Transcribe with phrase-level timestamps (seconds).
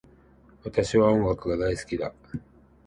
[0.63, 2.11] 私は音楽が大好きだ